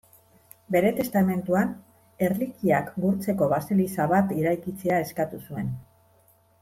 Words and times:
Bere 0.75 0.91
testamentuan, 0.99 1.75
erlikiak 2.27 2.89
gurtzeko 3.03 3.51
baseliza 3.55 4.09
bat 4.15 4.35
eraikitzea 4.41 4.99
eskatu 5.07 5.43
zuen. 5.51 5.71